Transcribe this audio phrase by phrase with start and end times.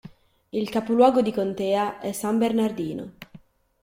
[0.49, 3.17] Il capoluogo di contea è San Bernardino.